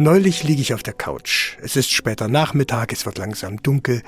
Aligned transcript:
Neulich 0.00 0.44
liege 0.44 0.62
ich 0.62 0.72
auf 0.72 0.82
der 0.82 0.94
Couch. 0.94 1.58
Es 1.60 1.76
ist 1.76 1.92
später 1.92 2.26
Nachmittag, 2.26 2.90
es 2.90 3.04
wird 3.04 3.18
langsam 3.18 3.62
dunkel. 3.62 4.00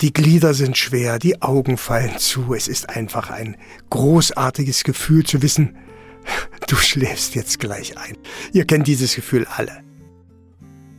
Die 0.00 0.10
Glieder 0.10 0.54
sind 0.54 0.78
schwer, 0.78 1.18
die 1.18 1.42
Augen 1.42 1.76
fallen 1.76 2.16
zu. 2.16 2.54
Es 2.54 2.66
ist 2.66 2.88
einfach 2.88 3.28
ein 3.28 3.58
großartiges 3.90 4.84
Gefühl 4.84 5.26
zu 5.26 5.42
wissen, 5.42 5.76
du 6.66 6.76
schläfst 6.76 7.34
jetzt 7.34 7.60
gleich 7.60 7.98
ein. 7.98 8.16
Ihr 8.54 8.64
kennt 8.64 8.86
dieses 8.86 9.14
Gefühl 9.14 9.46
alle. 9.54 9.84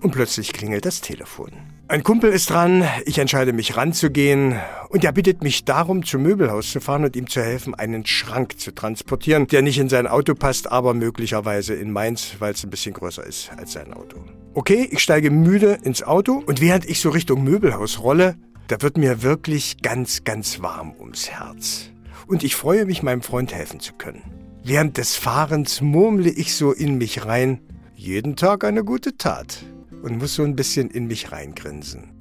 Und 0.03 0.11
plötzlich 0.11 0.51
klingelt 0.51 0.85
das 0.85 0.99
Telefon. 0.99 1.51
Ein 1.87 2.03
Kumpel 2.03 2.29
ist 2.31 2.49
dran, 2.49 2.83
ich 3.05 3.19
entscheide 3.19 3.53
mich 3.53 3.77
ranzugehen 3.77 4.59
und 4.89 5.05
er 5.05 5.13
bittet 5.13 5.43
mich 5.43 5.63
darum, 5.63 6.03
zum 6.03 6.23
Möbelhaus 6.23 6.71
zu 6.71 6.81
fahren 6.81 7.05
und 7.05 7.15
ihm 7.15 7.27
zu 7.27 7.41
helfen, 7.41 7.73
einen 7.73 8.05
Schrank 8.05 8.59
zu 8.59 8.75
transportieren, 8.75 9.47
der 9.47 9.61
nicht 9.61 9.77
in 9.77 9.87
sein 9.87 10.05
Auto 10.05 10.35
passt, 10.35 10.69
aber 10.69 10.93
möglicherweise 10.93 11.73
in 11.73 11.91
meins, 11.91 12.35
weil 12.39 12.53
es 12.53 12.65
ein 12.65 12.69
bisschen 12.69 12.93
größer 12.93 13.25
ist 13.25 13.49
als 13.55 13.73
sein 13.73 13.93
Auto. 13.93 14.17
Okay, 14.53 14.89
ich 14.91 14.99
steige 14.99 15.31
müde 15.31 15.77
ins 15.83 16.03
Auto 16.03 16.43
und 16.45 16.59
während 16.59 16.85
ich 16.89 16.99
so 16.99 17.09
Richtung 17.09 17.41
Möbelhaus 17.45 18.01
rolle, 18.01 18.35
da 18.67 18.81
wird 18.81 18.97
mir 18.97 19.23
wirklich 19.23 19.81
ganz, 19.81 20.25
ganz 20.25 20.61
warm 20.61 20.93
ums 20.99 21.29
Herz. 21.29 21.91
Und 22.27 22.43
ich 22.43 22.57
freue 22.57 22.85
mich, 22.85 23.03
meinem 23.03 23.21
Freund 23.21 23.53
helfen 23.53 23.79
zu 23.79 23.93
können. 23.93 24.21
Während 24.65 24.97
des 24.97 25.15
Fahrens 25.15 25.79
murmle 25.79 26.29
ich 26.29 26.55
so 26.55 26.73
in 26.73 26.97
mich 26.97 27.25
rein, 27.25 27.61
jeden 27.95 28.35
Tag 28.35 28.65
eine 28.65 28.83
gute 28.83 29.15
Tat 29.17 29.63
und 30.03 30.17
muss 30.17 30.35
so 30.35 30.43
ein 30.43 30.55
bisschen 30.55 30.89
in 30.89 31.07
mich 31.07 31.31
reingrinsen. 31.31 32.11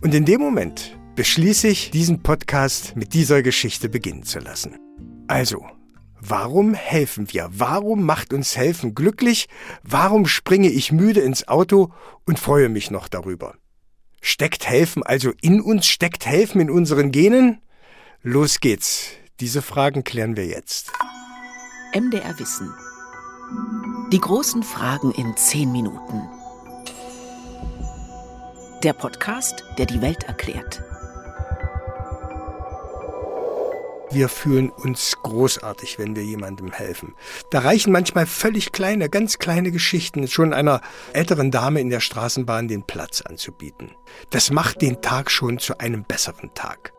Und 0.00 0.14
in 0.14 0.24
dem 0.24 0.40
Moment 0.40 0.98
beschließe 1.14 1.68
ich, 1.68 1.90
diesen 1.90 2.22
Podcast 2.22 2.96
mit 2.96 3.14
dieser 3.14 3.42
Geschichte 3.42 3.88
beginnen 3.88 4.24
zu 4.24 4.40
lassen. 4.40 4.76
Also, 5.28 5.64
warum 6.20 6.74
helfen 6.74 7.32
wir? 7.32 7.48
Warum 7.52 8.04
macht 8.04 8.32
uns 8.32 8.56
helfen 8.56 8.94
glücklich? 8.94 9.48
Warum 9.82 10.26
springe 10.26 10.68
ich 10.68 10.90
müde 10.90 11.20
ins 11.20 11.46
Auto 11.46 11.92
und 12.26 12.38
freue 12.38 12.68
mich 12.68 12.90
noch 12.90 13.08
darüber? 13.08 13.54
Steckt 14.20 14.68
helfen 14.68 15.02
also 15.02 15.32
in 15.40 15.60
uns? 15.60 15.86
Steckt 15.86 16.26
helfen 16.26 16.60
in 16.60 16.70
unseren 16.70 17.12
Genen? 17.12 17.60
Los 18.22 18.60
geht's. 18.60 19.10
Diese 19.40 19.62
Fragen 19.62 20.04
klären 20.04 20.36
wir 20.36 20.46
jetzt. 20.46 20.92
MDR 21.94 22.38
Wissen. 22.38 22.72
Die 24.12 24.20
großen 24.20 24.62
Fragen 24.62 25.12
in 25.12 25.36
zehn 25.36 25.72
Minuten. 25.72 26.22
Der 28.82 28.94
Podcast, 28.94 29.62
der 29.78 29.86
die 29.86 30.02
Welt 30.02 30.24
erklärt. 30.24 30.82
Wir 34.10 34.28
fühlen 34.28 34.70
uns 34.70 35.16
großartig, 35.22 36.00
wenn 36.00 36.16
wir 36.16 36.24
jemandem 36.24 36.72
helfen. 36.72 37.14
Da 37.50 37.60
reichen 37.60 37.92
manchmal 37.92 38.26
völlig 38.26 38.72
kleine, 38.72 39.08
ganz 39.08 39.38
kleine 39.38 39.70
Geschichten, 39.70 40.26
schon 40.26 40.52
einer 40.52 40.80
älteren 41.12 41.52
Dame 41.52 41.80
in 41.80 41.90
der 41.90 42.00
Straßenbahn 42.00 42.66
den 42.66 42.82
Platz 42.82 43.20
anzubieten. 43.20 43.92
Das 44.30 44.50
macht 44.50 44.82
den 44.82 45.00
Tag 45.00 45.30
schon 45.30 45.60
zu 45.60 45.78
einem 45.78 46.02
besseren 46.02 46.52
Tag. 46.54 46.92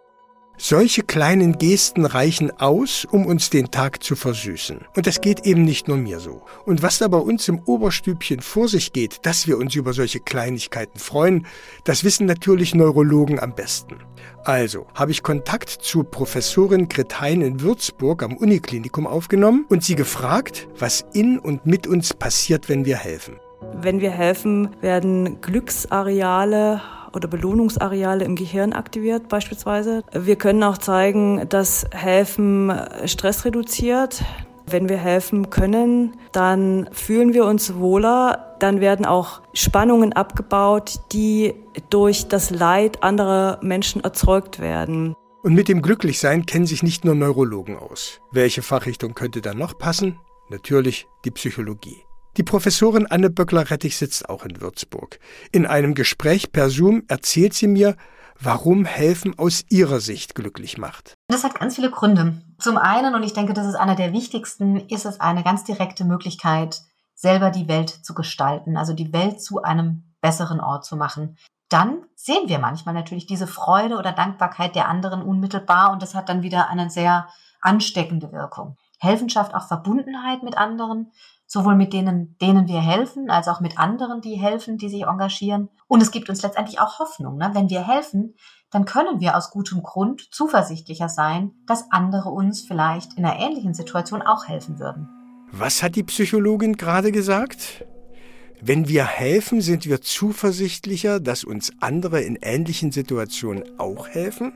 Solche 0.57 1.01
kleinen 1.01 1.57
Gesten 1.57 2.05
reichen 2.05 2.51
aus, 2.59 3.05
um 3.09 3.25
uns 3.25 3.49
den 3.49 3.71
Tag 3.71 4.03
zu 4.03 4.15
versüßen. 4.15 4.81
Und 4.95 5.07
das 5.07 5.19
geht 5.19 5.45
eben 5.45 5.63
nicht 5.63 5.87
nur 5.87 5.97
mir 5.97 6.19
so. 6.19 6.43
Und 6.65 6.83
was 6.83 6.99
da 6.99 7.07
bei 7.07 7.17
uns 7.17 7.47
im 7.47 7.59
Oberstübchen 7.65 8.39
vor 8.39 8.67
sich 8.67 8.93
geht, 8.93 9.25
dass 9.25 9.47
wir 9.47 9.57
uns 9.57 9.73
über 9.73 9.93
solche 9.93 10.19
Kleinigkeiten 10.19 10.99
freuen, 10.99 11.47
das 11.85 12.03
wissen 12.03 12.27
natürlich 12.27 12.75
Neurologen 12.75 13.39
am 13.39 13.55
besten. 13.55 13.97
Also 14.45 14.85
habe 14.93 15.11
ich 15.11 15.23
Kontakt 15.23 15.69
zu 15.69 16.03
Professorin 16.03 16.87
Grethein 16.87 17.41
in 17.41 17.61
Würzburg 17.61 18.21
am 18.21 18.37
Uniklinikum 18.37 19.07
aufgenommen 19.07 19.65
und 19.69 19.83
sie 19.83 19.95
gefragt, 19.95 20.67
was 20.77 21.03
in 21.13 21.39
und 21.39 21.65
mit 21.65 21.87
uns 21.87 22.13
passiert, 22.13 22.69
wenn 22.69 22.85
wir 22.85 22.97
helfen. 22.97 23.39
Wenn 23.81 24.01
wir 24.01 24.11
helfen, 24.11 24.69
werden 24.81 25.41
Glücksareale 25.41 26.81
oder 27.13 27.27
Belohnungsareale 27.27 28.25
im 28.25 28.35
Gehirn 28.35 28.73
aktiviert 28.73 29.29
beispielsweise. 29.29 30.03
Wir 30.11 30.35
können 30.35 30.63
auch 30.63 30.77
zeigen, 30.77 31.47
dass 31.49 31.85
Helfen 31.91 32.73
Stress 33.05 33.45
reduziert. 33.45 34.23
Wenn 34.65 34.87
wir 34.87 34.97
helfen 34.97 35.49
können, 35.49 36.15
dann 36.31 36.87
fühlen 36.93 37.33
wir 37.33 37.45
uns 37.45 37.75
wohler, 37.75 38.55
dann 38.59 38.79
werden 38.79 39.05
auch 39.05 39.41
Spannungen 39.53 40.13
abgebaut, 40.13 41.01
die 41.11 41.53
durch 41.89 42.29
das 42.29 42.49
Leid 42.49 43.03
anderer 43.03 43.59
Menschen 43.61 44.03
erzeugt 44.03 44.59
werden. 44.59 45.15
Und 45.43 45.53
mit 45.53 45.67
dem 45.67 45.81
Glücklichsein 45.81 46.45
kennen 46.45 46.65
sich 46.65 46.81
nicht 46.81 47.03
nur 47.03 47.15
Neurologen 47.15 47.77
aus. 47.77 48.21
Welche 48.31 48.61
Fachrichtung 48.61 49.13
könnte 49.13 49.41
da 49.41 49.53
noch 49.53 49.77
passen? 49.77 50.17
Natürlich 50.49 51.07
die 51.25 51.31
Psychologie. 51.31 52.05
Die 52.35 52.43
Professorin 52.43 53.05
Anne 53.05 53.29
Böckler-Rettich 53.29 53.95
sitzt 53.95 54.27
auch 54.27 54.43
in 54.43 54.59
Würzburg. 54.59 55.19
In 55.51 55.67
einem 55.67 55.93
Gespräch 55.93 56.51
per 56.51 56.71
Zoom 56.71 57.03
erzählt 57.07 57.53
sie 57.53 57.67
mir, 57.67 57.95
warum 58.39 58.85
Helfen 58.85 59.37
aus 59.37 59.63
ihrer 59.69 59.99
Sicht 59.99 60.33
glücklich 60.33 60.79
macht. 60.79 61.13
Das 61.27 61.43
hat 61.43 61.59
ganz 61.59 61.75
viele 61.75 61.91
Gründe. 61.91 62.41
Zum 62.57 62.77
einen, 62.77 63.13
und 63.13 63.21
ich 63.21 63.33
denke, 63.33 63.53
das 63.53 63.67
ist 63.67 63.75
einer 63.75 63.95
der 63.95 64.13
wichtigsten, 64.13 64.77
ist 64.89 65.05
es 65.05 65.19
eine 65.19 65.43
ganz 65.43 65.63
direkte 65.63 66.05
Möglichkeit, 66.05 66.81
selber 67.13 67.51
die 67.51 67.67
Welt 67.67 67.89
zu 67.89 68.15
gestalten, 68.15 68.77
also 68.77 68.93
die 68.93 69.13
Welt 69.13 69.39
zu 69.39 69.61
einem 69.61 70.15
besseren 70.19 70.59
Ort 70.59 70.85
zu 70.85 70.97
machen. 70.97 71.37
Dann 71.69 72.03
sehen 72.15 72.49
wir 72.49 72.57
manchmal 72.57 72.95
natürlich 72.95 73.27
diese 73.27 73.45
Freude 73.45 73.97
oder 73.97 74.11
Dankbarkeit 74.11 74.75
der 74.75 74.87
anderen 74.87 75.21
unmittelbar 75.21 75.91
und 75.91 76.01
das 76.01 76.15
hat 76.15 76.29
dann 76.29 76.41
wieder 76.41 76.67
eine 76.69 76.89
sehr 76.89 77.27
ansteckende 77.61 78.31
Wirkung. 78.31 78.75
Helfen 78.99 79.29
schafft 79.29 79.53
auch 79.53 79.67
Verbundenheit 79.67 80.43
mit 80.43 80.57
anderen 80.57 81.11
sowohl 81.53 81.75
mit 81.75 81.93
denen, 81.93 82.35
denen 82.41 82.67
wir 82.67 82.81
helfen, 82.81 83.29
als 83.29 83.47
auch 83.47 83.61
mit 83.61 83.77
anderen, 83.77 84.21
die 84.21 84.33
helfen, 84.33 84.79
die 84.79 84.89
sich 84.89 85.03
engagieren. 85.03 85.69
Und 85.87 86.01
es 86.01 86.09
gibt 86.09 86.27
uns 86.27 86.41
letztendlich 86.41 86.79
auch 86.79 86.97
Hoffnung. 86.97 87.37
Ne? 87.37 87.51
Wenn 87.53 87.69
wir 87.69 87.87
helfen, 87.87 88.33
dann 88.71 88.85
können 88.85 89.19
wir 89.19 89.37
aus 89.37 89.51
gutem 89.51 89.83
Grund 89.83 90.33
zuversichtlicher 90.33 91.09
sein, 91.09 91.51
dass 91.67 91.91
andere 91.91 92.29
uns 92.29 92.61
vielleicht 92.61 93.13
in 93.19 93.23
einer 93.23 93.39
ähnlichen 93.39 93.75
Situation 93.75 94.23
auch 94.23 94.47
helfen 94.47 94.79
würden. 94.79 95.07
Was 95.51 95.83
hat 95.83 95.95
die 95.95 96.01
Psychologin 96.01 96.75
gerade 96.75 97.11
gesagt? 97.11 97.85
Wenn 98.59 98.87
wir 98.87 99.05
helfen, 99.05 99.61
sind 99.61 99.85
wir 99.85 100.01
zuversichtlicher, 100.01 101.19
dass 101.19 101.43
uns 101.43 101.71
andere 101.81 102.21
in 102.21 102.35
ähnlichen 102.41 102.91
Situationen 102.91 103.63
auch 103.77 104.07
helfen? 104.07 104.53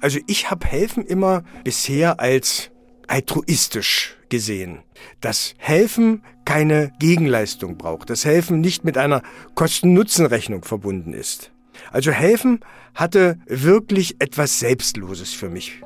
Also 0.00 0.20
ich 0.28 0.52
habe 0.52 0.64
helfen 0.68 1.04
immer 1.04 1.42
bisher 1.64 2.20
als 2.20 2.69
altruistisch 3.10 4.16
gesehen. 4.28 4.80
Dass 5.20 5.54
Helfen 5.58 6.22
keine 6.44 6.92
Gegenleistung 6.98 7.76
braucht, 7.76 8.10
dass 8.10 8.24
Helfen 8.24 8.60
nicht 8.60 8.84
mit 8.84 8.96
einer 8.96 9.22
Kosten-Nutzen-Rechnung 9.54 10.64
verbunden 10.64 11.12
ist. 11.12 11.50
Also 11.92 12.10
Helfen 12.10 12.60
hatte 12.94 13.38
wirklich 13.46 14.16
etwas 14.20 14.58
Selbstloses 14.58 15.32
für 15.32 15.48
mich. 15.48 15.80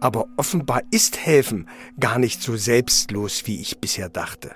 Aber 0.00 0.26
offenbar 0.36 0.82
ist 0.90 1.24
Helfen 1.24 1.68
gar 1.98 2.18
nicht 2.18 2.42
so 2.42 2.56
selbstlos, 2.56 3.42
wie 3.46 3.60
ich 3.60 3.78
bisher 3.78 4.08
dachte. 4.08 4.52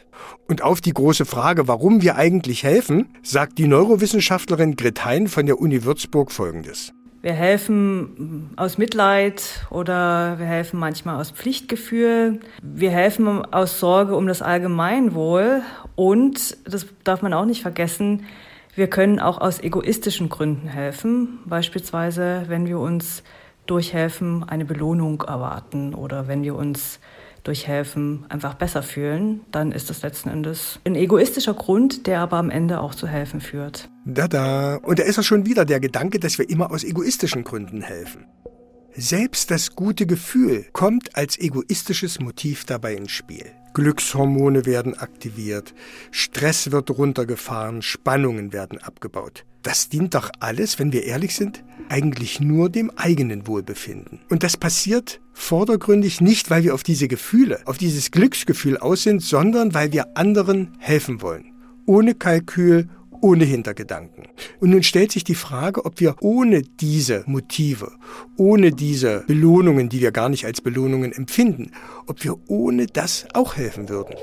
Und 0.49 0.63
auf 0.63 0.81
die 0.81 0.93
große 0.93 1.25
Frage, 1.25 1.69
warum 1.69 2.03
wir 2.03 2.17
eigentlich 2.17 2.63
helfen, 2.63 3.09
sagt 3.23 3.59
die 3.59 3.67
Neurowissenschaftlerin 3.67 4.77
Grit 4.77 5.05
Hein 5.05 5.29
von 5.29 5.47
der 5.47 5.61
Uni 5.61 5.85
Würzburg 5.85 6.33
Folgendes. 6.33 6.93
Wir 7.25 7.33
helfen 7.33 8.51
aus 8.57 8.77
Mitleid 8.77 9.67
oder 9.71 10.39
wir 10.39 10.45
helfen 10.45 10.79
manchmal 10.79 11.19
aus 11.19 11.31
Pflichtgefühl. 11.31 12.41
Wir 12.61 12.91
helfen 12.91 13.47
aus 13.47 13.81
Sorge 13.81 14.15
um 14.15 14.27
das 14.27 14.43
Allgemeinwohl 14.43 15.63
und, 15.97 16.59
das 16.71 16.85
darf 17.03 17.23
man 17.23 17.33
auch 17.33 17.47
nicht 17.47 17.63
vergessen, 17.63 18.27
wir 18.75 18.89
können 18.89 19.21
auch 19.21 19.41
aus 19.41 19.59
egoistischen 19.59 20.29
Gründen 20.29 20.69
helfen. 20.69 21.39
Beispielsweise, 21.47 22.43
wenn 22.49 22.67
wir 22.67 22.79
uns 22.79 23.23
durch 23.65 23.95
Helfen 23.95 24.45
eine 24.47 24.67
Belohnung 24.67 25.23
erwarten 25.23 25.95
oder 25.95 26.29
wenn 26.29 26.43
wir 26.43 26.55
uns 26.55 27.01
durch 27.45 27.69
Helfen 27.69 28.27
einfach 28.29 28.55
besser 28.55 28.83
fühlen, 28.83 29.43
dann 29.53 29.71
ist 29.71 29.91
das 29.91 30.03
letzten 30.03 30.31
Endes 30.31 30.81
ein 30.85 30.97
egoistischer 30.97 31.55
Grund, 31.55 32.07
der 32.07 32.21
aber 32.21 32.39
am 32.39 32.51
Ende 32.51 32.81
auch 32.81 32.95
zu 32.95 33.07
helfen 33.07 33.41
führt. 33.41 33.91
Da 34.05 34.27
da. 34.27 34.77
Und 34.77 34.99
da 34.99 35.05
ist 35.05 35.19
auch 35.19 35.23
schon 35.23 35.47
wieder 35.47 35.65
der 35.65 35.79
Gedanke, 35.79 36.19
dass 36.19 36.39
wir 36.39 36.49
immer 36.49 36.71
aus 36.71 36.85
egoistischen 36.85 37.45
Gründen 37.45 37.83
helfen. 37.83 38.27
Selbst 38.97 39.51
das 39.51 39.75
gute 39.75 40.07
Gefühl 40.07 40.67
kommt 40.73 41.17
als 41.17 41.39
egoistisches 41.39 42.21
Motiv 42.21 42.65
dabei 42.65 42.95
ins 42.95 43.11
Spiel. 43.11 43.47
Glückshormone 43.75 44.67
werden 44.67 44.97
aktiviert, 44.97 45.75
Stress 46.13 46.71
wird 46.71 46.91
runtergefahren, 46.93 47.83
Spannungen 47.83 48.53
werden 48.53 48.79
abgebaut. 48.79 49.45
Das 49.65 49.89
dient 49.89 50.15
doch 50.15 50.31
alles, 50.41 50.79
wenn 50.79 50.93
wir 50.93 51.05
ehrlich 51.05 51.35
sind, 51.35 51.65
eigentlich 51.89 52.39
nur 52.39 52.69
dem 52.69 52.91
eigenen 52.97 53.47
Wohlbefinden. 53.47 54.21
Und 54.29 54.43
das 54.43 54.59
passiert 54.59 55.21
vordergründig 55.33 56.21
nicht, 56.21 56.51
weil 56.51 56.65
wir 56.65 56.75
auf 56.75 56.83
diese 56.83 57.09
Gefühle, 57.09 57.61
auf 57.65 57.79
dieses 57.79 58.11
Glücksgefühl 58.11 58.77
aus 58.77 59.03
sind, 59.05 59.23
sondern 59.23 59.73
weil 59.73 59.91
wir 59.93 60.19
anderen 60.19 60.77
helfen 60.79 61.23
wollen. 61.23 61.47
Ohne 61.87 62.15
Kalkül, 62.15 62.91
ohne 63.23 63.45
Hintergedanken. 63.45 64.25
Und 64.61 64.69
nun 64.69 64.83
stellt 64.83 65.13
sich 65.13 65.25
die 65.25 65.35
Frage, 65.35 65.87
ob 65.87 65.99
wir 65.99 66.17
ohne 66.21 66.61
diese 66.61 67.25
Motive, 67.27 67.93
ohne 68.37 68.71
diese 68.71 69.25
Belohnungen, 69.27 69.89
die 69.89 70.03
wir 70.03 70.13
gar 70.13 70.29
nicht 70.29 70.45
als 70.45 70.61
Belohnungen 70.61 71.11
empfinden, 71.11 71.71
ob 72.07 72.23
wir 72.23 72.37
ohne 72.51 72.87
das 72.87 73.27
auch 73.33 73.57
helfen 73.57 73.89
würden. 73.89 74.15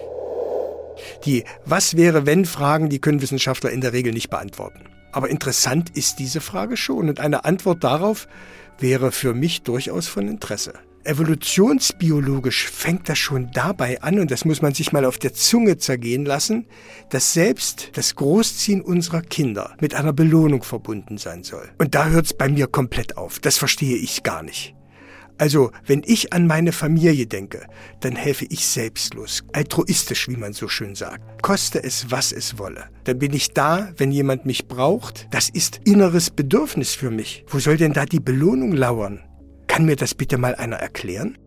Die 1.26 1.46
Was 1.66 1.98
wäre 1.98 2.28
wenn 2.28 2.46
Fragen, 2.46 2.90
die 2.90 3.00
können 3.00 3.24
Wissenschaftler 3.24 3.72
in 3.72 3.82
der 3.82 3.92
Regel 3.92 4.14
nicht 4.14 4.30
beantworten. 4.30 4.82
Aber 5.12 5.30
interessant 5.30 5.90
ist 5.92 6.20
diese 6.20 6.42
Frage 6.42 6.78
schon 6.78 7.10
und 7.10 7.20
eine 7.20 7.46
Antwort 7.46 7.84
darauf 7.84 8.28
wäre 8.80 9.12
für 9.12 9.34
mich 9.34 9.62
durchaus 9.64 10.08
von 10.08 10.28
Interesse. 10.28 10.74
Evolutionsbiologisch 11.04 12.68
fängt 12.68 13.10
das 13.10 13.18
schon 13.18 13.50
dabei 13.52 14.02
an, 14.04 14.20
und 14.20 14.30
das 14.30 14.46
muss 14.46 14.62
man 14.62 14.76
sich 14.76 14.92
mal 14.92 15.06
auf 15.06 15.18
der 15.18 15.34
Zunge 15.34 15.78
zergehen 15.78 16.26
lassen, 16.26 16.68
dass 17.10 17.34
selbst 17.34 17.90
das 17.94 18.16
Großziehen 18.16 18.82
unserer 18.82 19.22
Kinder 19.22 19.76
mit 19.82 19.96
einer 19.96 20.14
Belohnung 20.14 20.62
verbunden 20.62 21.18
sein 21.18 21.44
soll. 21.44 21.70
Und 21.80 21.96
da 21.96 22.08
hört 22.08 22.28
es 22.28 22.34
bei 22.34 22.50
mir 22.50 22.68
komplett 22.68 23.18
auf. 23.18 23.40
Das 23.40 23.58
verstehe 23.58 23.98
ich 23.98 24.22
gar 24.22 24.44
nicht. 24.44 24.76
Also, 25.42 25.72
wenn 25.88 26.04
ich 26.06 26.34
an 26.34 26.46
meine 26.46 26.72
Familie 26.72 27.26
denke, 27.26 27.66
dann 28.00 28.16
helfe 28.16 28.46
ich 28.50 28.68
selbstlos, 28.68 29.44
altruistisch, 29.54 30.28
wie 30.30 30.36
man 30.36 30.54
so 30.54 30.68
schön 30.68 30.94
sagt. 30.94 31.42
Koste 31.42 31.84
es, 31.84 32.12
was 32.12 32.32
es 32.32 32.60
wolle. 32.60 32.84
Dann 33.06 33.18
bin 33.18 33.34
ich 33.34 33.52
da, 33.56 33.92
wenn 33.98 34.12
jemand 34.12 34.46
mich 34.46 34.68
braucht. 34.68 35.28
Das 35.32 35.50
ist 35.50 35.82
inneres 35.84 36.30
Bedürfnis 36.30 36.94
für 36.94 37.10
mich. 37.10 37.44
Wo 37.48 37.58
soll 37.58 37.78
denn 37.78 37.94
da 37.94 38.06
die 38.06 38.20
Belohnung 38.20 38.74
lauern? 38.74 39.24
Kann 39.66 39.86
mir 39.86 39.96
das 39.96 40.14
bitte 40.14 40.38
mal 40.38 40.54
einer 40.54 40.76
erklären? 40.76 41.40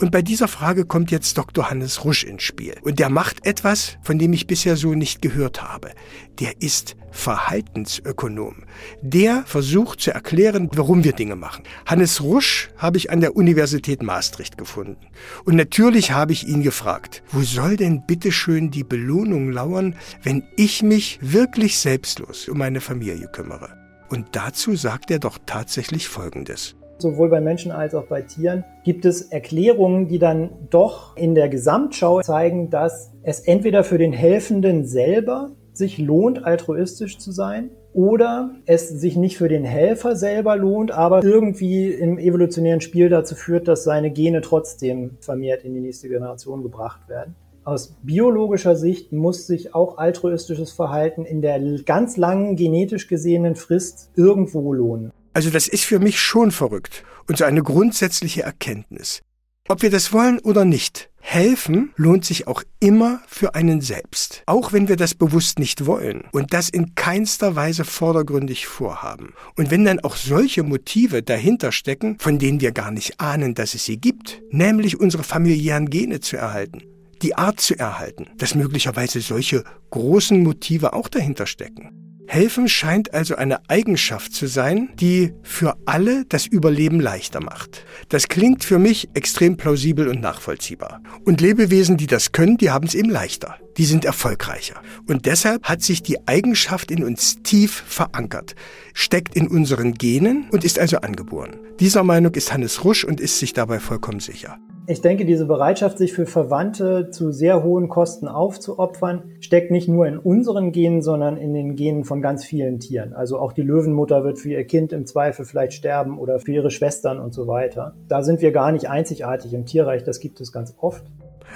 Und 0.00 0.10
bei 0.10 0.22
dieser 0.22 0.48
Frage 0.48 0.84
kommt 0.84 1.12
jetzt 1.12 1.38
Dr. 1.38 1.70
Hannes 1.70 2.04
Rusch 2.04 2.24
ins 2.24 2.42
Spiel. 2.42 2.74
Und 2.82 2.98
der 2.98 3.10
macht 3.10 3.46
etwas, 3.46 3.96
von 4.02 4.18
dem 4.18 4.32
ich 4.32 4.48
bisher 4.48 4.76
so 4.76 4.94
nicht 4.94 5.22
gehört 5.22 5.62
habe. 5.62 5.92
Der 6.40 6.60
ist 6.60 6.96
Verhaltensökonom. 7.12 8.64
Der 9.02 9.44
versucht 9.46 10.00
zu 10.00 10.10
erklären, 10.10 10.68
warum 10.72 11.04
wir 11.04 11.12
Dinge 11.12 11.36
machen. 11.36 11.62
Hannes 11.86 12.22
Rusch 12.22 12.70
habe 12.76 12.96
ich 12.96 13.10
an 13.10 13.20
der 13.20 13.36
Universität 13.36 14.02
Maastricht 14.02 14.58
gefunden. 14.58 15.06
Und 15.44 15.54
natürlich 15.54 16.10
habe 16.10 16.32
ich 16.32 16.48
ihn 16.48 16.64
gefragt, 16.64 17.22
wo 17.30 17.42
soll 17.42 17.76
denn 17.76 18.04
bitteschön 18.04 18.72
die 18.72 18.84
Belohnung 18.84 19.52
lauern, 19.52 19.94
wenn 20.24 20.42
ich 20.56 20.82
mich 20.82 21.20
wirklich 21.22 21.78
selbstlos 21.78 22.48
um 22.48 22.58
meine 22.58 22.80
Familie 22.80 23.28
kümmere? 23.28 23.78
Und 24.08 24.26
dazu 24.32 24.74
sagt 24.74 25.12
er 25.12 25.20
doch 25.20 25.38
tatsächlich 25.46 26.08
Folgendes 26.08 26.74
sowohl 26.98 27.28
bei 27.28 27.40
Menschen 27.40 27.72
als 27.72 27.94
auch 27.94 28.06
bei 28.06 28.22
Tieren, 28.22 28.64
gibt 28.84 29.04
es 29.04 29.22
Erklärungen, 29.22 30.08
die 30.08 30.18
dann 30.18 30.50
doch 30.70 31.16
in 31.16 31.34
der 31.34 31.48
Gesamtschau 31.48 32.22
zeigen, 32.22 32.70
dass 32.70 33.12
es 33.22 33.40
entweder 33.40 33.84
für 33.84 33.98
den 33.98 34.12
Helfenden 34.12 34.84
selber 34.84 35.50
sich 35.72 35.98
lohnt, 35.98 36.44
altruistisch 36.44 37.18
zu 37.18 37.32
sein, 37.32 37.70
oder 37.94 38.50
es 38.66 38.88
sich 38.88 39.16
nicht 39.16 39.38
für 39.38 39.48
den 39.48 39.64
Helfer 39.64 40.16
selber 40.16 40.56
lohnt, 40.56 40.90
aber 40.90 41.22
irgendwie 41.22 41.90
im 41.90 42.18
evolutionären 42.18 42.80
Spiel 42.80 43.08
dazu 43.08 43.36
führt, 43.36 43.68
dass 43.68 43.84
seine 43.84 44.10
Gene 44.10 44.40
trotzdem 44.40 45.12
vermehrt 45.20 45.64
in 45.64 45.74
die 45.74 45.80
nächste 45.80 46.08
Generation 46.08 46.62
gebracht 46.62 47.08
werden. 47.08 47.36
Aus 47.62 47.94
biologischer 48.02 48.76
Sicht 48.76 49.12
muss 49.12 49.46
sich 49.46 49.74
auch 49.74 49.96
altruistisches 49.96 50.72
Verhalten 50.72 51.24
in 51.24 51.40
der 51.40 51.60
ganz 51.84 52.16
langen 52.16 52.56
genetisch 52.56 53.06
gesehenen 53.06 53.54
Frist 53.54 54.10
irgendwo 54.16 54.72
lohnen. 54.72 55.12
Also 55.34 55.50
das 55.50 55.68
ist 55.68 55.84
für 55.84 55.98
mich 55.98 56.18
schon 56.20 56.52
verrückt 56.52 57.04
und 57.28 57.38
so 57.38 57.44
eine 57.44 57.62
grundsätzliche 57.62 58.42
Erkenntnis. 58.42 59.20
Ob 59.66 59.82
wir 59.82 59.90
das 59.90 60.12
wollen 60.12 60.38
oder 60.40 60.66
nicht, 60.66 61.08
helfen 61.20 61.90
lohnt 61.96 62.26
sich 62.26 62.46
auch 62.46 62.62
immer 62.80 63.22
für 63.26 63.54
einen 63.54 63.80
selbst, 63.80 64.42
auch 64.44 64.74
wenn 64.74 64.88
wir 64.88 64.96
das 64.96 65.14
bewusst 65.14 65.58
nicht 65.58 65.86
wollen 65.86 66.24
und 66.32 66.52
das 66.52 66.68
in 66.68 66.94
keinster 66.94 67.56
Weise 67.56 67.86
vordergründig 67.86 68.66
vorhaben. 68.66 69.32
Und 69.56 69.70
wenn 69.70 69.86
dann 69.86 70.00
auch 70.00 70.16
solche 70.16 70.62
Motive 70.62 71.22
dahinter 71.22 71.72
stecken, 71.72 72.18
von 72.18 72.38
denen 72.38 72.60
wir 72.60 72.72
gar 72.72 72.90
nicht 72.90 73.20
ahnen, 73.20 73.54
dass 73.54 73.74
es 73.74 73.86
sie 73.86 73.96
gibt, 73.96 74.42
nämlich 74.50 75.00
unsere 75.00 75.24
familiären 75.24 75.88
Gene 75.88 76.20
zu 76.20 76.36
erhalten, 76.36 76.82
die 77.22 77.34
Art 77.34 77.58
zu 77.58 77.78
erhalten, 77.78 78.26
dass 78.36 78.54
möglicherweise 78.54 79.22
solche 79.22 79.64
großen 79.90 80.42
Motive 80.42 80.92
auch 80.92 81.08
dahinter 81.08 81.46
stecken. 81.46 81.90
Helfen 82.26 82.68
scheint 82.68 83.12
also 83.12 83.36
eine 83.36 83.68
Eigenschaft 83.68 84.32
zu 84.32 84.46
sein, 84.46 84.90
die 84.98 85.32
für 85.42 85.76
alle 85.84 86.24
das 86.24 86.46
Überleben 86.46 87.00
leichter 87.00 87.42
macht. 87.42 87.84
Das 88.08 88.28
klingt 88.28 88.64
für 88.64 88.78
mich 88.78 89.08
extrem 89.14 89.56
plausibel 89.56 90.08
und 90.08 90.20
nachvollziehbar. 90.20 91.02
Und 91.24 91.40
Lebewesen, 91.40 91.96
die 91.96 92.06
das 92.06 92.32
können, 92.32 92.56
die 92.56 92.70
haben 92.70 92.86
es 92.86 92.94
eben 92.94 93.10
leichter. 93.10 93.56
Die 93.76 93.84
sind 93.84 94.04
erfolgreicher. 94.04 94.80
Und 95.06 95.26
deshalb 95.26 95.64
hat 95.64 95.82
sich 95.82 96.02
die 96.02 96.26
Eigenschaft 96.26 96.90
in 96.90 97.04
uns 97.04 97.42
tief 97.42 97.84
verankert, 97.86 98.54
steckt 98.94 99.36
in 99.36 99.48
unseren 99.48 99.94
Genen 99.94 100.48
und 100.50 100.64
ist 100.64 100.78
also 100.78 100.98
angeboren. 100.98 101.58
Dieser 101.80 102.04
Meinung 102.04 102.34
ist 102.34 102.52
Hannes 102.52 102.84
Rusch 102.84 103.04
und 103.04 103.20
ist 103.20 103.38
sich 103.38 103.52
dabei 103.52 103.80
vollkommen 103.80 104.20
sicher. 104.20 104.58
Ich 104.86 105.00
denke, 105.00 105.24
diese 105.24 105.46
Bereitschaft, 105.46 105.96
sich 105.96 106.12
für 106.12 106.26
Verwandte 106.26 107.08
zu 107.08 107.32
sehr 107.32 107.62
hohen 107.62 107.88
Kosten 107.88 108.28
aufzuopfern, 108.28 109.22
steckt 109.40 109.70
nicht 109.70 109.88
nur 109.88 110.06
in 110.06 110.18
unseren 110.18 110.72
Genen, 110.72 111.00
sondern 111.00 111.38
in 111.38 111.54
den 111.54 111.74
Genen 111.74 112.04
von 112.04 112.20
ganz 112.20 112.44
vielen 112.44 112.80
Tieren. 112.80 113.14
Also 113.14 113.38
auch 113.38 113.54
die 113.54 113.62
Löwenmutter 113.62 114.24
wird 114.24 114.38
für 114.38 114.50
ihr 114.50 114.64
Kind 114.64 114.92
im 114.92 115.06
Zweifel 115.06 115.46
vielleicht 115.46 115.72
sterben 115.72 116.18
oder 116.18 116.38
für 116.38 116.52
ihre 116.52 116.70
Schwestern 116.70 117.18
und 117.18 117.32
so 117.32 117.46
weiter. 117.46 117.94
Da 118.08 118.22
sind 118.22 118.42
wir 118.42 118.52
gar 118.52 118.72
nicht 118.72 118.90
einzigartig 118.90 119.54
im 119.54 119.64
Tierreich, 119.64 120.04
das 120.04 120.20
gibt 120.20 120.38
es 120.42 120.52
ganz 120.52 120.74
oft. 120.78 121.02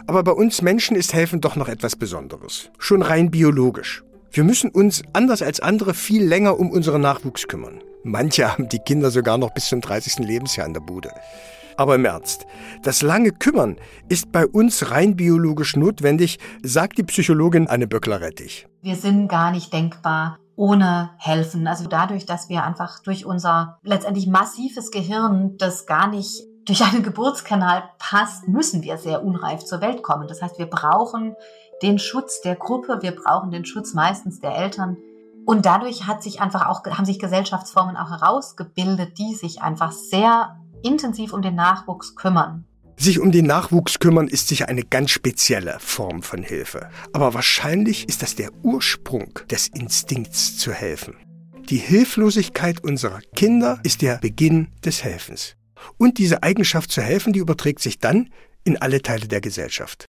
Aber 0.06 0.22
bei 0.22 0.32
uns 0.32 0.62
Menschen 0.62 0.96
ist 0.96 1.12
Helfen 1.12 1.42
doch 1.42 1.54
noch 1.54 1.68
etwas 1.68 1.96
Besonderes. 1.96 2.70
Schon 2.78 3.02
rein 3.02 3.30
biologisch. 3.30 4.04
Wir 4.30 4.44
müssen 4.44 4.70
uns, 4.70 5.02
anders 5.12 5.42
als 5.42 5.60
andere, 5.60 5.92
viel 5.92 6.24
länger 6.24 6.58
um 6.58 6.70
unseren 6.70 7.02
Nachwuchs 7.02 7.46
kümmern. 7.46 7.82
Manche 8.04 8.48
haben 8.52 8.70
die 8.70 8.78
Kinder 8.78 9.10
sogar 9.10 9.36
noch 9.36 9.52
bis 9.52 9.68
zum 9.68 9.82
30. 9.82 10.20
Lebensjahr 10.20 10.66
in 10.66 10.72
der 10.72 10.80
Bude. 10.80 11.10
Aber 11.78 11.94
im 11.94 12.04
Ernst, 12.04 12.44
das 12.82 13.02
lange 13.02 13.30
Kümmern 13.30 13.76
ist 14.08 14.32
bei 14.32 14.44
uns 14.48 14.90
rein 14.90 15.14
biologisch 15.14 15.76
notwendig, 15.76 16.40
sagt 16.60 16.98
die 16.98 17.04
Psychologin 17.04 17.68
Anne 17.68 17.86
Böckler-Rettich. 17.86 18.66
Wir 18.82 18.96
sind 18.96 19.28
gar 19.28 19.52
nicht 19.52 19.72
denkbar 19.72 20.40
ohne 20.56 21.10
helfen. 21.18 21.68
Also 21.68 21.86
dadurch, 21.86 22.26
dass 22.26 22.48
wir 22.48 22.64
einfach 22.64 22.98
durch 23.04 23.24
unser 23.24 23.78
letztendlich 23.84 24.26
massives 24.26 24.90
Gehirn, 24.90 25.56
das 25.56 25.86
gar 25.86 26.08
nicht 26.08 26.42
durch 26.66 26.82
einen 26.82 27.04
Geburtskanal 27.04 27.84
passt, 28.00 28.48
müssen 28.48 28.82
wir 28.82 28.98
sehr 28.98 29.24
unreif 29.24 29.64
zur 29.64 29.80
Welt 29.80 30.02
kommen. 30.02 30.26
Das 30.26 30.42
heißt, 30.42 30.58
wir 30.58 30.66
brauchen 30.66 31.36
den 31.80 32.00
Schutz 32.00 32.40
der 32.40 32.56
Gruppe, 32.56 33.02
wir 33.02 33.14
brauchen 33.14 33.52
den 33.52 33.64
Schutz 33.64 33.94
meistens 33.94 34.40
der 34.40 34.56
Eltern. 34.56 34.96
Und 35.46 35.64
dadurch 35.64 36.08
hat 36.08 36.24
sich 36.24 36.40
einfach 36.40 36.66
auch, 36.66 36.84
haben 36.84 37.04
sich 37.04 37.20
Gesellschaftsformen 37.20 37.96
auch 37.96 38.10
herausgebildet, 38.10 39.16
die 39.16 39.36
sich 39.36 39.62
einfach 39.62 39.92
sehr 39.92 40.56
intensiv 40.82 41.32
um 41.32 41.42
den 41.42 41.54
Nachwuchs 41.54 42.14
kümmern. 42.14 42.64
Sich 42.96 43.20
um 43.20 43.30
den 43.30 43.46
Nachwuchs 43.46 44.00
kümmern 44.00 44.26
ist 44.26 44.48
sicher 44.48 44.68
eine 44.68 44.82
ganz 44.82 45.12
spezielle 45.12 45.76
Form 45.78 46.22
von 46.22 46.42
Hilfe. 46.42 46.90
Aber 47.12 47.32
wahrscheinlich 47.32 48.08
ist 48.08 48.22
das 48.22 48.34
der 48.34 48.50
Ursprung 48.64 49.38
des 49.48 49.68
Instinkts 49.68 50.58
zu 50.58 50.72
helfen. 50.72 51.14
Die 51.68 51.76
Hilflosigkeit 51.76 52.82
unserer 52.82 53.20
Kinder 53.36 53.78
ist 53.84 54.02
der 54.02 54.18
Beginn 54.18 54.68
des 54.84 55.04
Helfens. 55.04 55.54
Und 55.96 56.18
diese 56.18 56.42
Eigenschaft 56.42 56.90
zu 56.90 57.00
helfen, 57.00 57.32
die 57.32 57.38
überträgt 57.38 57.80
sich 57.80 57.98
dann 57.98 58.30
in 58.64 58.76
alle 58.76 59.00
Teile 59.00 59.28
der 59.28 59.40
Gesellschaft. 59.40 60.06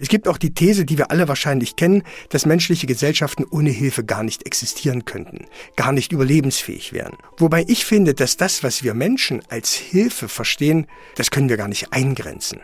Es 0.00 0.08
gibt 0.08 0.28
auch 0.28 0.38
die 0.38 0.54
These, 0.54 0.84
die 0.84 0.98
wir 0.98 1.10
alle 1.10 1.28
wahrscheinlich 1.28 1.76
kennen, 1.76 2.02
dass 2.30 2.46
menschliche 2.46 2.86
Gesellschaften 2.86 3.44
ohne 3.50 3.70
Hilfe 3.70 4.04
gar 4.04 4.22
nicht 4.22 4.46
existieren 4.46 5.04
könnten, 5.04 5.46
gar 5.76 5.92
nicht 5.92 6.12
überlebensfähig 6.12 6.92
wären. 6.92 7.16
Wobei 7.36 7.64
ich 7.68 7.84
finde, 7.84 8.14
dass 8.14 8.36
das, 8.36 8.62
was 8.62 8.82
wir 8.82 8.94
Menschen 8.94 9.42
als 9.48 9.74
Hilfe 9.74 10.28
verstehen, 10.28 10.86
das 11.16 11.30
können 11.30 11.48
wir 11.48 11.56
gar 11.56 11.68
nicht 11.68 11.92
eingrenzen. 11.92 12.60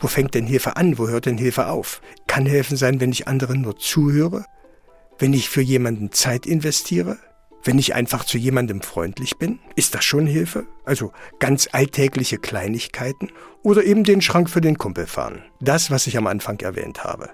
Wo 0.00 0.08
fängt 0.08 0.34
denn 0.34 0.46
Hilfe 0.46 0.76
an? 0.76 0.98
Wo 0.98 1.08
hört 1.08 1.26
denn 1.26 1.38
Hilfe 1.38 1.68
auf? 1.68 2.00
Kann 2.26 2.44
helfen 2.46 2.76
sein, 2.76 3.00
wenn 3.00 3.12
ich 3.12 3.28
anderen 3.28 3.60
nur 3.60 3.78
zuhöre? 3.78 4.44
Wenn 5.18 5.32
ich 5.32 5.48
für 5.48 5.60
jemanden 5.60 6.10
Zeit 6.10 6.44
investiere? 6.44 7.18
Wenn 7.64 7.78
ich 7.78 7.94
einfach 7.94 8.24
zu 8.24 8.38
jemandem 8.38 8.82
freundlich 8.82 9.36
bin, 9.36 9.60
ist 9.76 9.94
das 9.94 10.04
schon 10.04 10.26
Hilfe? 10.26 10.66
Also 10.84 11.12
ganz 11.38 11.68
alltägliche 11.70 12.38
Kleinigkeiten? 12.38 13.30
Oder 13.62 13.84
eben 13.84 14.02
den 14.02 14.20
Schrank 14.20 14.50
für 14.50 14.60
den 14.60 14.78
Kumpel 14.78 15.06
fahren? 15.06 15.42
Das, 15.60 15.90
was 15.90 16.08
ich 16.08 16.16
am 16.16 16.26
Anfang 16.26 16.58
erwähnt 16.58 17.04
habe. 17.04 17.30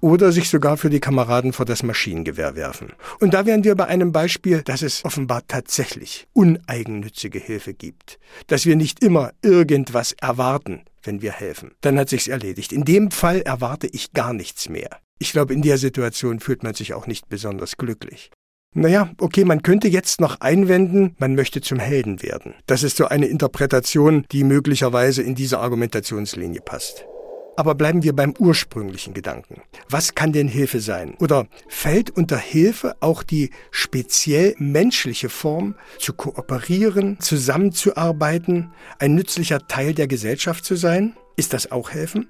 Oder 0.00 0.32
sich 0.32 0.48
sogar 0.48 0.78
für 0.78 0.88
die 0.88 1.00
Kameraden 1.00 1.52
vor 1.52 1.66
das 1.66 1.82
Maschinengewehr 1.82 2.56
werfen. 2.56 2.94
Und 3.20 3.34
da 3.34 3.44
wären 3.44 3.62
wir 3.62 3.74
bei 3.74 3.84
einem 3.84 4.10
Beispiel, 4.10 4.62
dass 4.62 4.80
es 4.80 5.04
offenbar 5.04 5.46
tatsächlich 5.46 6.26
uneigennützige 6.32 7.38
Hilfe 7.38 7.74
gibt. 7.74 8.18
Dass 8.46 8.64
wir 8.64 8.74
nicht 8.74 9.04
immer 9.04 9.32
irgendwas 9.42 10.12
erwarten, 10.12 10.84
wenn 11.02 11.20
wir 11.20 11.32
helfen. 11.32 11.72
Dann 11.82 11.98
hat 11.98 12.08
sich's 12.08 12.26
erledigt. 12.26 12.72
In 12.72 12.84
dem 12.84 13.10
Fall 13.10 13.42
erwarte 13.42 13.86
ich 13.86 14.12
gar 14.12 14.32
nichts 14.32 14.70
mehr. 14.70 14.98
Ich 15.18 15.32
glaube, 15.32 15.52
in 15.52 15.62
der 15.62 15.78
Situation 15.78 16.40
fühlt 16.40 16.62
man 16.62 16.74
sich 16.74 16.94
auch 16.94 17.06
nicht 17.06 17.28
besonders 17.28 17.76
glücklich. 17.76 18.30
Naja, 18.74 19.10
okay, 19.18 19.44
man 19.44 19.62
könnte 19.62 19.88
jetzt 19.88 20.20
noch 20.20 20.40
einwenden, 20.40 21.16
man 21.18 21.34
möchte 21.34 21.60
zum 21.60 21.78
Helden 21.78 22.22
werden. 22.22 22.54
Das 22.66 22.82
ist 22.82 22.98
so 22.98 23.06
eine 23.06 23.26
Interpretation, 23.26 24.24
die 24.30 24.44
möglicherweise 24.44 25.22
in 25.22 25.34
diese 25.34 25.58
Argumentationslinie 25.58 26.60
passt. 26.60 27.04
Aber 27.56 27.74
bleiben 27.74 28.04
wir 28.04 28.14
beim 28.14 28.34
ursprünglichen 28.38 29.14
Gedanken. 29.14 29.62
Was 29.88 30.14
kann 30.14 30.32
denn 30.32 30.46
Hilfe 30.46 30.78
sein? 30.78 31.14
Oder 31.18 31.48
fällt 31.66 32.10
unter 32.10 32.36
Hilfe 32.36 32.94
auch 33.00 33.24
die 33.24 33.50
speziell 33.72 34.54
menschliche 34.58 35.28
Form, 35.28 35.74
zu 35.98 36.12
kooperieren, 36.12 37.18
zusammenzuarbeiten, 37.18 38.70
ein 39.00 39.16
nützlicher 39.16 39.66
Teil 39.66 39.92
der 39.92 40.06
Gesellschaft 40.06 40.64
zu 40.64 40.76
sein? 40.76 41.16
Ist 41.36 41.52
das 41.52 41.72
auch 41.72 41.90
helfen? 41.90 42.28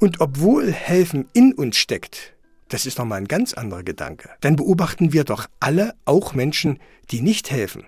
Und 0.00 0.20
obwohl 0.20 0.72
Helfen 0.72 1.26
in 1.34 1.52
uns 1.52 1.76
steckt, 1.76 2.31
das 2.72 2.86
ist 2.86 2.98
nochmal 2.98 3.18
ein 3.18 3.28
ganz 3.28 3.52
anderer 3.52 3.82
Gedanke, 3.82 4.30
dann 4.40 4.56
beobachten 4.56 5.12
wir 5.12 5.24
doch 5.24 5.46
alle 5.60 5.94
auch 6.04 6.34
Menschen, 6.34 6.78
die 7.10 7.20
nicht 7.20 7.50
helfen, 7.50 7.84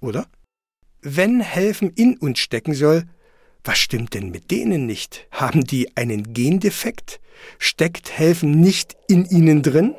oder? 0.00 0.26
Wenn 1.00 1.40
Helfen 1.40 1.90
in 1.90 2.16
uns 2.16 2.40
stecken 2.40 2.74
soll, 2.74 3.04
was 3.62 3.78
stimmt 3.78 4.14
denn 4.14 4.30
mit 4.30 4.50
denen 4.50 4.86
nicht? 4.86 5.28
Haben 5.30 5.64
die 5.64 5.96
einen 5.96 6.34
Gendefekt? 6.34 7.20
Steckt 7.58 8.18
Helfen 8.18 8.60
nicht 8.60 8.96
in 9.06 9.24
ihnen 9.26 9.62
drin? 9.62 9.94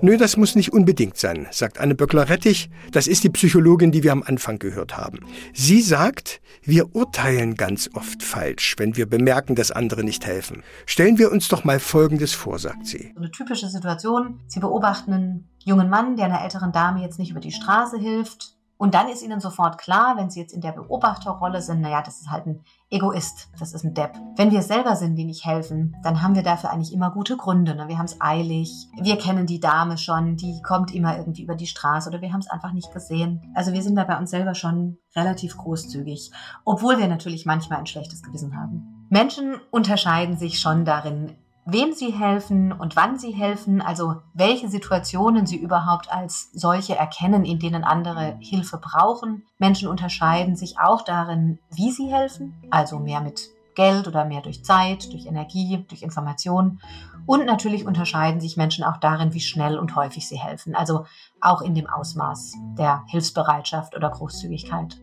Nö, 0.00 0.16
das 0.16 0.36
muss 0.36 0.54
nicht 0.54 0.72
unbedingt 0.72 1.16
sein, 1.16 1.46
sagt 1.50 1.78
Anne 1.78 1.94
Böckler-Rettich. 1.94 2.70
Das 2.90 3.06
ist 3.06 3.24
die 3.24 3.30
Psychologin, 3.30 3.92
die 3.92 4.02
wir 4.02 4.12
am 4.12 4.22
Anfang 4.22 4.58
gehört 4.58 4.96
haben. 4.96 5.20
Sie 5.52 5.82
sagt, 5.82 6.40
wir 6.62 6.94
urteilen 6.94 7.54
ganz 7.54 7.90
oft 7.94 8.22
falsch, 8.22 8.76
wenn 8.78 8.96
wir 8.96 9.06
bemerken, 9.06 9.54
dass 9.54 9.70
andere 9.70 10.04
nicht 10.04 10.26
helfen. 10.26 10.62
Stellen 10.86 11.18
wir 11.18 11.30
uns 11.30 11.48
doch 11.48 11.64
mal 11.64 11.80
Folgendes 11.80 12.32
vor, 12.32 12.58
sagt 12.58 12.86
sie. 12.86 13.12
Eine 13.16 13.30
typische 13.30 13.68
Situation, 13.68 14.40
Sie 14.46 14.60
beobachten 14.60 15.12
einen 15.12 15.48
jungen 15.64 15.88
Mann, 15.88 16.16
der 16.16 16.26
einer 16.26 16.42
älteren 16.42 16.72
Dame 16.72 17.02
jetzt 17.02 17.18
nicht 17.18 17.30
über 17.30 17.40
die 17.40 17.52
Straße 17.52 17.98
hilft 17.98 18.56
und 18.82 18.94
dann 18.94 19.08
ist 19.08 19.22
ihnen 19.22 19.38
sofort 19.38 19.78
klar, 19.78 20.16
wenn 20.16 20.28
sie 20.28 20.40
jetzt 20.40 20.52
in 20.52 20.60
der 20.60 20.72
Beobachterrolle 20.72 21.62
sind, 21.62 21.82
naja, 21.82 22.02
das 22.02 22.20
ist 22.20 22.32
halt 22.32 22.46
ein 22.46 22.64
Egoist, 22.90 23.48
das 23.60 23.74
ist 23.74 23.84
ein 23.84 23.94
Depp. 23.94 24.18
Wenn 24.34 24.50
wir 24.50 24.62
selber 24.62 24.96
sind, 24.96 25.14
die 25.14 25.24
nicht 25.24 25.46
helfen, 25.46 25.94
dann 26.02 26.20
haben 26.20 26.34
wir 26.34 26.42
dafür 26.42 26.70
eigentlich 26.70 26.92
immer 26.92 27.12
gute 27.12 27.36
Gründe. 27.36 27.76
Ne? 27.76 27.86
Wir 27.86 27.98
haben 27.98 28.06
es 28.06 28.20
eilig, 28.20 28.88
wir 29.00 29.18
kennen 29.18 29.46
die 29.46 29.60
Dame 29.60 29.98
schon, 29.98 30.34
die 30.34 30.60
kommt 30.62 30.92
immer 30.92 31.16
irgendwie 31.16 31.44
über 31.44 31.54
die 31.54 31.68
Straße 31.68 32.08
oder 32.08 32.22
wir 32.22 32.32
haben 32.32 32.40
es 32.40 32.50
einfach 32.50 32.72
nicht 32.72 32.92
gesehen. 32.92 33.52
Also 33.54 33.72
wir 33.72 33.84
sind 33.84 33.94
da 33.94 34.02
bei 34.02 34.18
uns 34.18 34.30
selber 34.30 34.56
schon 34.56 34.98
relativ 35.14 35.56
großzügig, 35.56 36.32
obwohl 36.64 36.98
wir 36.98 37.06
natürlich 37.06 37.46
manchmal 37.46 37.78
ein 37.78 37.86
schlechtes 37.86 38.20
Gewissen 38.24 38.56
haben. 38.56 39.06
Menschen 39.10 39.60
unterscheiden 39.70 40.36
sich 40.36 40.58
schon 40.58 40.84
darin, 40.84 41.36
wem 41.64 41.92
sie 41.92 42.10
helfen 42.10 42.72
und 42.72 42.96
wann 42.96 43.18
sie 43.18 43.32
helfen, 43.32 43.80
also 43.80 44.16
welche 44.34 44.68
Situationen 44.68 45.46
sie 45.46 45.56
überhaupt 45.56 46.12
als 46.12 46.50
solche 46.52 46.96
erkennen, 46.96 47.44
in 47.44 47.58
denen 47.58 47.84
andere 47.84 48.36
Hilfe 48.40 48.78
brauchen. 48.78 49.44
Menschen 49.58 49.88
unterscheiden 49.88 50.56
sich 50.56 50.78
auch 50.78 51.02
darin, 51.02 51.58
wie 51.70 51.92
sie 51.92 52.12
helfen, 52.12 52.54
also 52.70 52.98
mehr 52.98 53.20
mit 53.20 53.50
Geld 53.74 54.06
oder 54.06 54.24
mehr 54.24 54.42
durch 54.42 54.64
Zeit, 54.64 55.12
durch 55.12 55.26
Energie, 55.26 55.84
durch 55.88 56.02
Information. 56.02 56.80
Und 57.24 57.46
natürlich 57.46 57.86
unterscheiden 57.86 58.40
sich 58.40 58.56
Menschen 58.56 58.84
auch 58.84 58.96
darin, 58.96 59.32
wie 59.32 59.40
schnell 59.40 59.78
und 59.78 59.94
häufig 59.94 60.28
sie 60.28 60.38
helfen, 60.38 60.74
also 60.74 61.06
auch 61.40 61.62
in 61.62 61.74
dem 61.74 61.88
Ausmaß 61.88 62.54
der 62.76 63.04
Hilfsbereitschaft 63.06 63.96
oder 63.96 64.10
Großzügigkeit. 64.10 64.96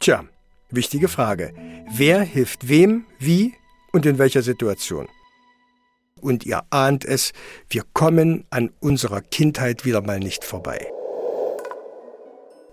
Tja, 0.00 0.24
wichtige 0.70 1.08
Frage. 1.08 1.54
Wer 1.90 2.22
hilft 2.22 2.68
wem, 2.68 3.04
wie 3.18 3.54
und 3.92 4.06
in 4.06 4.18
welcher 4.18 4.42
Situation? 4.42 5.06
Und 6.20 6.46
ihr 6.46 6.62
ahnt 6.70 7.04
es, 7.04 7.32
wir 7.68 7.82
kommen 7.92 8.44
an 8.50 8.70
unserer 8.80 9.20
Kindheit 9.20 9.84
wieder 9.84 10.00
mal 10.00 10.18
nicht 10.18 10.44
vorbei. 10.44 10.86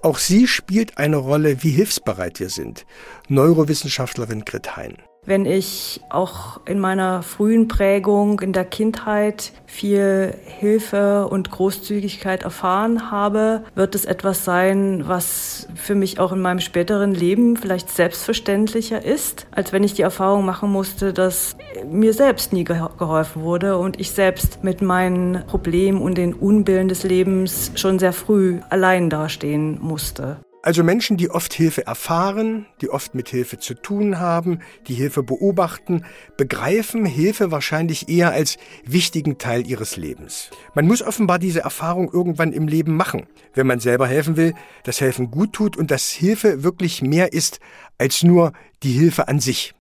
Auch 0.01 0.17
sie 0.17 0.47
spielt 0.47 0.97
eine 0.97 1.17
Rolle, 1.17 1.63
wie 1.63 1.71
hilfsbereit 1.71 2.39
wir 2.39 2.49
sind. 2.49 2.85
Neurowissenschaftlerin 3.29 4.43
Grit 4.43 4.75
Hein. 4.75 4.97
Wenn 5.25 5.45
ich 5.45 6.01
auch 6.09 6.59
in 6.65 6.79
meiner 6.79 7.23
frühen 7.23 7.69
Prägung 7.69 8.41
in 8.41 8.51
der 8.51 8.65
Kindheit 8.65 9.53
viel 9.65 10.35
Hilfe 10.45 11.27
und 11.27 11.49
Großzügigkeit 11.49 12.43
erfahren 12.43 13.09
habe, 13.09 13.63
wird 13.73 13.95
es 13.95 14.03
etwas 14.03 14.43
sein, 14.43 15.03
was 15.07 15.69
für 15.75 15.95
mich 15.95 16.19
auch 16.19 16.33
in 16.33 16.41
meinem 16.41 16.59
späteren 16.59 17.13
Leben 17.13 17.55
vielleicht 17.55 17.89
selbstverständlicher 17.89 19.03
ist, 19.03 19.47
als 19.51 19.71
wenn 19.71 19.85
ich 19.85 19.93
die 19.93 20.01
Erfahrung 20.01 20.43
machen 20.43 20.69
musste, 20.69 21.13
dass 21.13 21.55
mir 21.89 22.13
selbst 22.13 22.51
nie 22.51 22.65
geholfen 22.65 23.43
wurde 23.43 23.77
und 23.77 24.01
ich 24.01 24.11
selbst 24.11 24.61
mit 24.61 24.81
meinen 24.81 25.45
Problemen 25.47 26.01
und 26.01 26.17
den 26.17 26.33
Unbillen 26.33 26.89
des 26.89 27.03
Lebens 27.03 27.71
schon 27.75 27.97
sehr 27.97 28.13
früh 28.13 28.59
allein 28.69 29.09
dastehen 29.09 29.79
musste. 29.81 30.37
Also 30.65 30.81
Menschen, 30.81 31.17
die 31.17 31.29
oft 31.29 31.53
Hilfe 31.53 31.85
erfahren, 31.85 32.65
die 32.79 32.89
oft 32.89 33.15
mit 33.15 33.27
Hilfe 33.27 33.59
zu 33.59 33.73
tun 33.73 34.21
haben, 34.21 34.59
die 34.87 34.93
Hilfe 34.93 35.21
beobachten, 35.21 36.05
begreifen 36.37 37.05
Hilfe 37.05 37.51
wahrscheinlich 37.51 38.07
eher 38.07 38.31
als 38.31 38.57
wichtigen 38.85 39.37
Teil 39.37 39.67
ihres 39.67 39.97
Lebens. 39.97 40.51
Man 40.73 40.87
muss 40.87 41.01
offenbar 41.01 41.37
diese 41.37 41.59
Erfahrung 41.59 42.09
irgendwann 42.13 42.53
im 42.53 42.69
Leben 42.69 42.95
machen, 42.95 43.27
wenn 43.53 43.67
man 43.67 43.81
selber 43.81 44.07
helfen 44.07 44.37
will, 44.37 44.53
dass 44.85 45.01
Helfen 45.01 45.31
gut 45.31 45.51
tut 45.51 45.75
und 45.75 45.91
dass 45.91 46.11
Hilfe 46.11 46.63
wirklich 46.63 47.01
mehr 47.01 47.33
ist 47.33 47.59
als 47.97 48.23
nur 48.23 48.53
die 48.83 48.93
Hilfe 48.93 49.27
an 49.27 49.41
sich. 49.41 49.75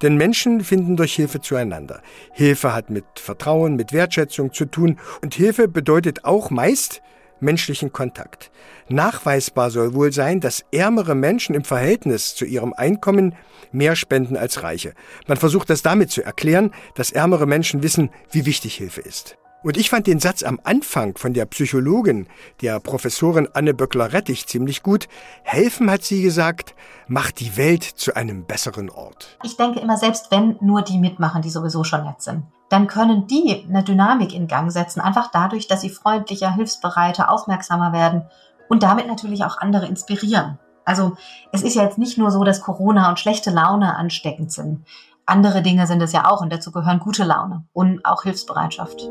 Denn 0.00 0.16
Menschen 0.16 0.60
finden 0.62 0.96
durch 0.96 1.14
Hilfe 1.14 1.40
zueinander. 1.40 2.02
Hilfe 2.32 2.72
hat 2.72 2.88
mit 2.88 3.04
Vertrauen, 3.16 3.74
mit 3.74 3.92
Wertschätzung 3.92 4.52
zu 4.52 4.66
tun 4.66 5.00
und 5.22 5.34
Hilfe 5.34 5.66
bedeutet 5.66 6.24
auch 6.24 6.50
meist, 6.50 7.02
menschlichen 7.44 7.92
Kontakt. 7.92 8.50
Nachweisbar 8.88 9.70
soll 9.70 9.94
wohl 9.94 10.12
sein, 10.12 10.40
dass 10.40 10.64
ärmere 10.72 11.14
Menschen 11.14 11.54
im 11.54 11.64
Verhältnis 11.64 12.34
zu 12.34 12.44
ihrem 12.44 12.72
Einkommen 12.72 13.34
mehr 13.70 13.94
spenden 13.96 14.36
als 14.36 14.62
Reiche. 14.62 14.94
Man 15.26 15.36
versucht 15.36 15.70
das 15.70 15.82
damit 15.82 16.10
zu 16.10 16.22
erklären, 16.22 16.72
dass 16.94 17.12
ärmere 17.12 17.46
Menschen 17.46 17.82
wissen, 17.82 18.10
wie 18.30 18.46
wichtig 18.46 18.74
Hilfe 18.74 19.00
ist. 19.00 19.36
Und 19.64 19.78
ich 19.78 19.88
fand 19.88 20.06
den 20.06 20.20
Satz 20.20 20.42
am 20.42 20.60
Anfang 20.62 21.16
von 21.16 21.32
der 21.32 21.46
Psychologin, 21.46 22.26
der 22.60 22.80
Professorin 22.80 23.48
Anne 23.54 23.72
Böckler-Rettich, 23.72 24.46
ziemlich 24.46 24.82
gut. 24.82 25.08
Helfen, 25.42 25.90
hat 25.90 26.04
sie 26.04 26.20
gesagt, 26.20 26.74
macht 27.08 27.40
die 27.40 27.56
Welt 27.56 27.82
zu 27.82 28.14
einem 28.14 28.44
besseren 28.44 28.90
Ort. 28.90 29.38
Ich 29.42 29.56
denke 29.56 29.80
immer, 29.80 29.96
selbst 29.96 30.30
wenn 30.30 30.58
nur 30.60 30.82
die 30.82 30.98
mitmachen, 30.98 31.40
die 31.40 31.48
sowieso 31.48 31.82
schon 31.82 32.04
nett 32.04 32.20
sind, 32.20 32.44
dann 32.74 32.88
können 32.88 33.26
die 33.26 33.64
eine 33.68 33.84
Dynamik 33.84 34.34
in 34.34 34.48
Gang 34.48 34.70
setzen, 34.70 35.00
einfach 35.00 35.30
dadurch, 35.30 35.68
dass 35.68 35.80
sie 35.80 35.90
freundlicher, 35.90 36.52
hilfsbereiter, 36.52 37.30
aufmerksamer 37.30 37.92
werden 37.92 38.22
und 38.68 38.82
damit 38.82 39.06
natürlich 39.06 39.44
auch 39.44 39.58
andere 39.58 39.86
inspirieren. 39.86 40.58
Also 40.84 41.16
es 41.52 41.62
ist 41.62 41.76
ja 41.76 41.82
jetzt 41.82 41.98
nicht 41.98 42.18
nur 42.18 42.30
so, 42.30 42.44
dass 42.44 42.60
Corona 42.60 43.08
und 43.08 43.18
schlechte 43.18 43.50
Laune 43.50 43.96
ansteckend 43.96 44.52
sind 44.52 44.84
andere 45.26 45.62
Dinge 45.62 45.86
sind 45.86 46.02
es 46.02 46.12
ja 46.12 46.30
auch 46.30 46.40
und 46.40 46.52
dazu 46.52 46.70
gehören 46.70 46.98
gute 46.98 47.24
Laune 47.24 47.64
und 47.72 48.04
auch 48.04 48.22
Hilfsbereitschaft. 48.24 49.08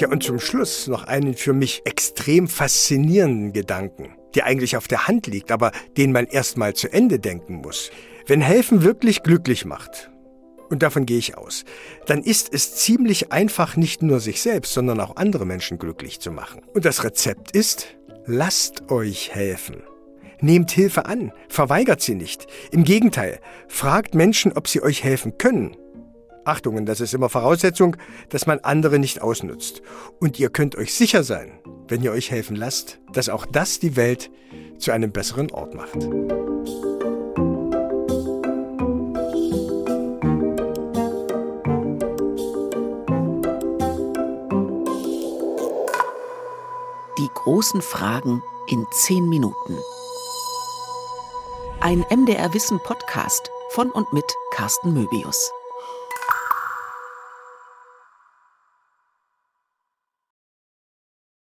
Ja, 0.00 0.08
und 0.08 0.22
zum 0.22 0.40
Schluss 0.40 0.86
noch 0.86 1.04
einen 1.04 1.34
für 1.34 1.52
mich 1.52 1.82
extrem 1.84 2.48
faszinierenden 2.48 3.52
Gedanken, 3.52 4.14
der 4.34 4.46
eigentlich 4.46 4.78
auf 4.78 4.88
der 4.88 5.06
Hand 5.06 5.26
liegt, 5.26 5.52
aber 5.52 5.72
den 5.98 6.10
man 6.10 6.24
erst 6.24 6.56
mal 6.56 6.72
zu 6.72 6.90
Ende 6.90 7.18
denken 7.18 7.56
muss. 7.56 7.90
Wenn 8.26 8.40
Helfen 8.40 8.82
wirklich 8.82 9.22
glücklich 9.22 9.66
macht, 9.66 10.10
und 10.70 10.82
davon 10.82 11.04
gehe 11.04 11.18
ich 11.18 11.36
aus, 11.36 11.66
dann 12.06 12.22
ist 12.22 12.54
es 12.54 12.76
ziemlich 12.76 13.30
einfach, 13.30 13.76
nicht 13.76 14.00
nur 14.00 14.20
sich 14.20 14.40
selbst, 14.40 14.72
sondern 14.72 15.00
auch 15.00 15.16
andere 15.16 15.44
Menschen 15.44 15.78
glücklich 15.78 16.18
zu 16.18 16.30
machen. 16.30 16.62
Und 16.72 16.86
das 16.86 17.04
Rezept 17.04 17.50
ist, 17.54 17.88
lasst 18.24 18.90
euch 18.90 19.34
helfen. 19.34 19.82
Nehmt 20.40 20.70
Hilfe 20.70 21.04
an, 21.04 21.30
verweigert 21.50 22.00
sie 22.00 22.14
nicht. 22.14 22.46
Im 22.70 22.84
Gegenteil, 22.84 23.38
fragt 23.68 24.14
Menschen, 24.14 24.52
ob 24.56 24.66
sie 24.66 24.82
euch 24.82 25.04
helfen 25.04 25.36
können. 25.36 25.76
Achtung, 26.44 26.76
und 26.76 26.86
das 26.86 27.00
ist 27.00 27.14
immer 27.14 27.28
Voraussetzung, 27.28 27.96
dass 28.30 28.46
man 28.46 28.60
andere 28.60 28.98
nicht 28.98 29.20
ausnutzt. 29.20 29.82
Und 30.20 30.38
ihr 30.38 30.50
könnt 30.50 30.76
euch 30.76 30.94
sicher 30.94 31.22
sein, 31.22 31.52
wenn 31.88 32.02
ihr 32.02 32.12
euch 32.12 32.30
helfen 32.30 32.56
lasst, 32.56 32.98
dass 33.12 33.28
auch 33.28 33.46
das 33.46 33.78
die 33.78 33.96
Welt 33.96 34.30
zu 34.78 34.92
einem 34.92 35.12
besseren 35.12 35.50
Ort 35.50 35.74
macht. 35.74 36.02
Die 47.18 47.28
großen 47.34 47.82
Fragen 47.82 48.42
in 48.68 48.86
zehn 48.92 49.28
Minuten. 49.28 49.76
Ein 51.80 52.04
MDR 52.10 52.52
Wissen 52.54 52.78
Podcast 52.78 53.50
von 53.70 53.90
und 53.90 54.12
mit 54.12 54.24
Carsten 54.52 54.92
Möbius. 54.92 55.50